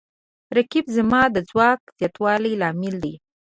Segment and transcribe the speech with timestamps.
[0.57, 3.15] رقیب زما د ځواک د زیاتوالي لامل دی